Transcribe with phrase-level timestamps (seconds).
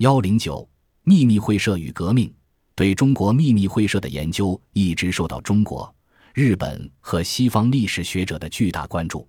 [0.00, 0.66] 幺零九
[1.02, 2.34] 秘密会社与革命，
[2.74, 5.94] 对中国秘密会社的研究一直受到中国、
[6.32, 9.28] 日本和西方历史学者的巨大关注。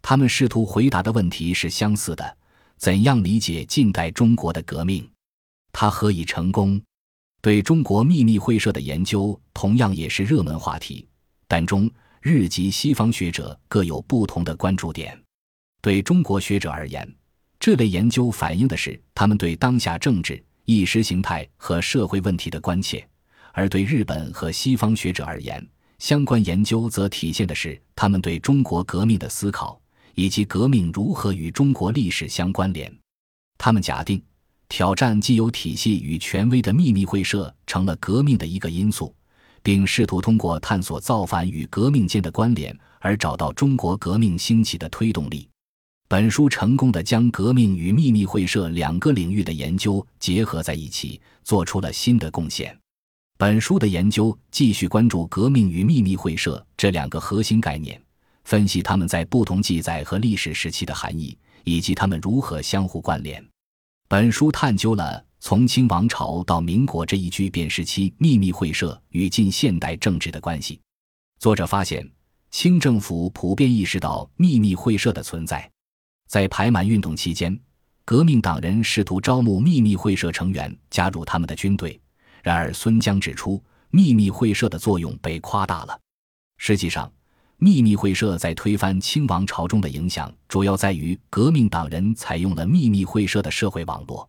[0.00, 2.34] 他们试图回答的问题是相似的：
[2.78, 5.06] 怎样理解近代中国的革命？
[5.70, 6.80] 它何以成功？
[7.42, 11.06] 对中国秘密会社的研究同样也是热门话题，
[11.46, 11.90] 但中
[12.22, 15.22] 日及西方学者各有不同的关注点。
[15.82, 17.06] 对中国学者而言，
[17.66, 23.00] 这类研究反映的是他们对当下政治、意识形态和社会问题的关切；
[23.52, 25.66] 而对日本和西方学者而言，
[25.98, 29.80] 相关研究则体现的是他们对中国革命的思考
[30.14, 32.96] 以及革命如何与中国历史相关联。
[33.58, 34.22] 他们假定，
[34.68, 39.12] 挑战既有体系与权威的秘密会社成了革命的一个因素，
[39.64, 45.48] 并试图通过探索造反与革命间的关联而找到中国革命兴起的推动力。
[46.08, 52.76] 本书成功的将革命与秘密会社两个领域的研究结合在一起，做出了新的贡献。
[53.36, 58.00] 本书的研究继续关注革命与秘密会社这两个核心概念，
[58.44, 63.44] 分析他们在不同记载和历史时期的含义，以及他们如何相互关联。
[64.06, 70.80] 本书探究了从清王朝到民国这一巨变时期秘密会社与近现代政治的关系。
[71.40, 72.08] 作者发现，
[72.52, 75.68] 清政府普遍意识到秘密会社的存在。
[76.26, 77.58] 在排满运动期间，
[78.04, 82.00] 革命党人试图招募秘密会社成员加入他们的军队。
[82.42, 85.98] 然而，孙江指出，秘密会社的作用被夸大了。
[86.58, 87.10] 实际上，
[87.58, 94.28] 秘密会社在推翻清王朝中的影响，主要在于革命党人采用了秘密会社的社会网络，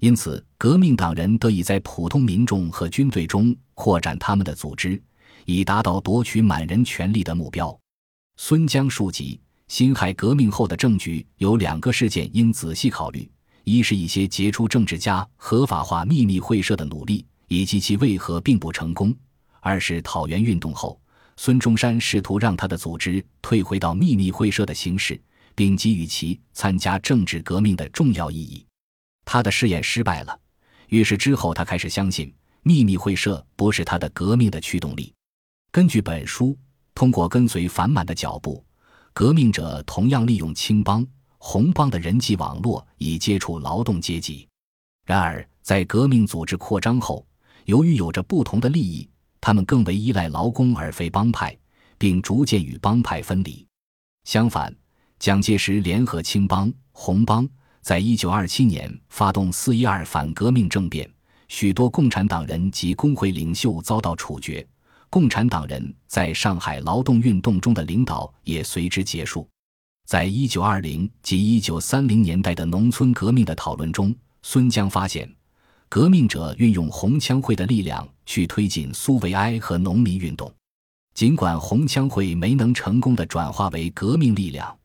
[0.00, 5.00] 因此，革命党人得以在普通民众和军队中扩展他们的组织，
[5.44, 7.78] 以达到夺取满人权力的目标。
[8.36, 9.40] 孙江述及。
[9.68, 13.28] 辛亥革命后的政局有两个事件应仔细考虑：
[13.64, 19.10] 一是一些杰出政治家合法化秘密会社的努力，以及其为何并不成功；
[19.60, 21.00] 二是讨袁运动后，
[21.36, 25.20] 孙中山试图让他的组织退回到秘密会社的形式，
[25.54, 28.64] 并给予其参加政治革命的重要意义。
[29.24, 30.38] 他的试验失败了，
[30.88, 32.32] 于是之后他开始相信
[32.62, 35.12] 秘密会社不是他的革命的驱动力。
[35.72, 36.56] 根据本书，
[36.94, 38.62] 通过跟随反满的脚步。
[39.14, 41.06] 革命者同样利用青帮、
[41.38, 44.48] 红帮的人际网络以接触劳动阶级。
[45.06, 47.24] 然而，在革命组织扩张后，
[47.66, 49.08] 由于有着不同的利益，
[49.40, 51.56] 他们更为依赖劳工而非帮派，
[51.96, 53.64] 并逐渐与帮派分离。
[54.24, 54.74] 相反，
[55.20, 57.48] 蒋介石联合青帮、红帮，
[57.82, 61.08] 在一九二七年发动四一二反革命政变，
[61.46, 64.66] 许多共产党人及工会领袖遭到处决。
[65.14, 69.48] 共产党人在上海劳动运动中的领导也随之结束。
[70.08, 75.32] 在一九二零及一九三零年代的农村革命的讨论中，孙江发现，
[75.88, 80.52] 革命者运用红枪会的力量去推进苏维埃和农民运动。
[81.14, 84.76] 尽管红枪会没能成功的转化为革命力量，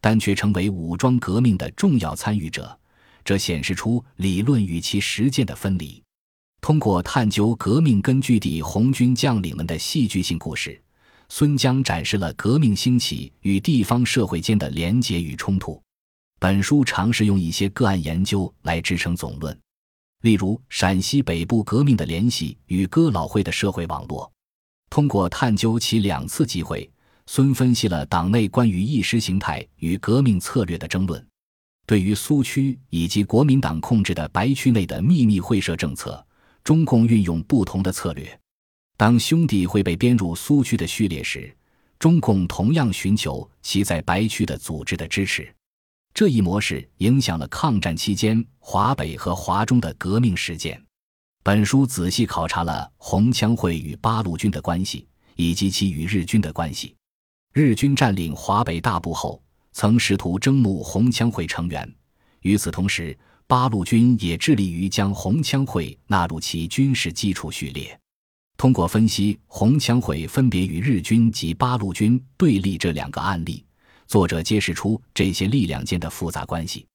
[0.00, 2.78] 但却成为武装革命的重要参与者。
[3.24, 6.00] 这显示出理论与其实践的分离。
[6.62, 10.80] 通过探究革命根据地红军将领们的戏剧性故事，
[11.28, 15.82] 孙江展示了革命兴起与地方社会间的连结与冲突。
[16.38, 19.58] 本书尝试用一些个案研究来支撑总论，
[20.20, 24.30] 例如陕西北部革命的联系与哥老会的社会网络。
[24.88, 26.88] 通过探究其两次机会，
[27.26, 31.26] 孙分析了党内关于意识形态与革命策略的争论。
[31.86, 36.24] 对于苏区以及国民党控制的白区内的秘密会社政策。
[36.64, 38.38] 中共运用不同的策略。
[38.96, 41.54] 当兄弟会被编入苏区的序列时，
[41.98, 45.52] 中共同样寻求其在白区的组织的支持。
[46.14, 50.80] 这一模式影响了抗战期间华北和华中的革命实践。
[51.42, 56.94] 本书仔细考察了红枪会与八路军的关系，以及其与日军的关系。
[57.52, 59.42] 日军占领华北大部后，
[59.72, 61.92] 曾试图征募红枪会成员。
[62.42, 63.18] 与此同时，
[63.52, 68.00] 八路军也致力于将红枪会纳入其军事基础序列。
[68.56, 73.62] 通过分析红枪会分别与日军及八路军对立这两个案例，
[74.06, 76.86] 作者揭示出这些力量间的复杂关系。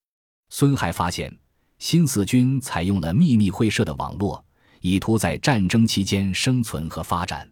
[0.49, 1.31] 孙还发现，
[1.77, 4.43] 新四军采用了秘密会社的网络，
[4.81, 7.47] 以图在战争期间生存和发展。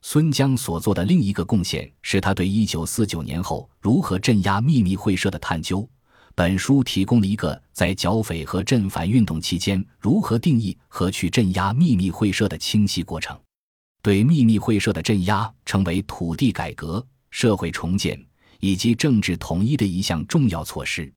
[0.00, 5.86] 孙江所做的另一个贡献是他对一九四九年后如何镇压秘密会社的探究。
[6.38, 13.36] 本书提供了一个在剿匪和镇反运动期间如何定义和去镇压秘密会社的清晰过程。
[14.02, 18.24] 对秘密会社的镇压成为土地改革、社会重建
[18.60, 21.12] 以及政治统一的一项重要措施。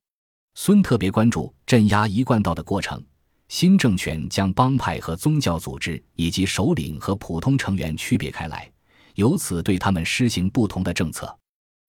[0.56, 3.00] 孙特别关注镇压一贯道的过程，
[3.46, 8.68] 新政权将帮派和宗教组织以及首领和普通成员区别开来，
[9.14, 11.32] 由此对他们施行不同的政策。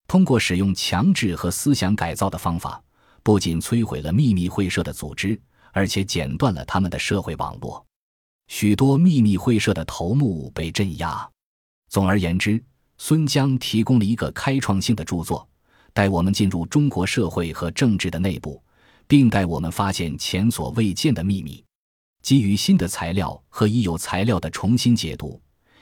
[0.08, 2.80] 通过使用强制和思想改造的方法，
[3.24, 5.40] 不仅摧毁了秘密会社的组织，
[5.72, 7.84] 而且剪断了他们的社会网络。
[8.48, 11.28] 许多秘密会社的头目被镇压。
[11.90, 12.62] 总而言之，
[12.98, 15.48] 孙江提供了一个开创性的著作，
[15.94, 18.62] 带我们进入中国社会和政治的内部，
[19.08, 21.64] 并带我们发现前所未见的秘密。
[22.22, 25.42] 基于新的材料和已有材料的重新解读，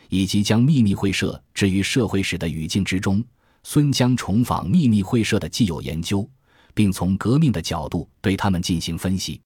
[0.10, 3.24] 以及将秘密会社置于社会史的语境之中，
[3.64, 6.28] 孙江重访秘密会社的既有研究，
[6.74, 9.40] 并从革命的角度对他们进行分析。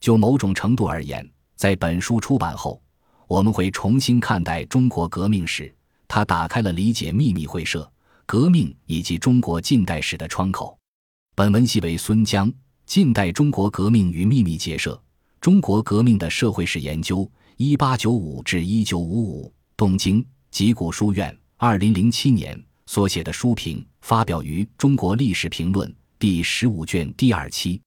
[0.00, 2.82] 就某种程度而言，在本书出版后，
[3.28, 5.72] 我们会重新看待中国革命史。
[6.08, 7.90] 它打开了理解秘密会社、
[8.26, 10.76] 革命以及中国近代史的窗口。
[11.34, 12.50] 本文系为孙江
[12.84, 15.00] 《近代中国革命与秘密结社：
[15.40, 17.18] 中国革命的社会史研究》
[17.56, 25.88] （一八九五至一九五五），东京吉谷书院，二零零七年所写的书评，发表于《中国历史评论》
[26.22, 27.82] 第十五卷第二期。